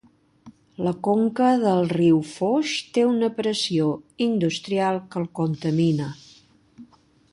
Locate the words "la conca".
0.85-1.49